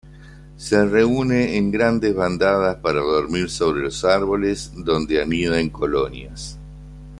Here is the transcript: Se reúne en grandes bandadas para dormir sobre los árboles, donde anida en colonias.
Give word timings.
Se 0.57 0.83
reúne 0.83 1.57
en 1.57 1.69
grandes 1.69 2.15
bandadas 2.15 2.77
para 2.77 3.01
dormir 3.01 3.51
sobre 3.51 3.81
los 3.83 4.03
árboles, 4.03 4.71
donde 4.77 5.21
anida 5.21 5.59
en 5.59 5.69
colonias. 5.69 6.57